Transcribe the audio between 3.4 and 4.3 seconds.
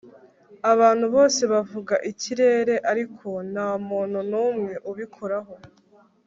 ntamuntu